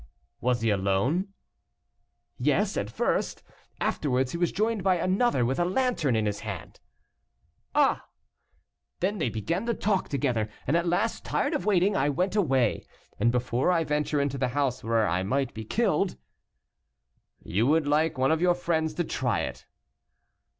[0.39, 1.27] "Was he alone?"
[2.39, 3.43] "Yes, at first.
[3.79, 6.79] Afterwards he was joined by another, with a lantern in his hand."
[7.75, 8.07] "Ah!"
[8.99, 12.87] "Then they began to talk together, and at last, tired of waiting, I went away.
[13.19, 16.15] And before I venture into the house where I might be killed"
[17.55, 19.67] "You would like one of your friends to try it."